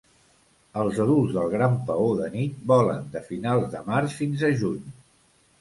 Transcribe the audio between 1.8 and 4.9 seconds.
paó de nit volen de finals de març fins a juny.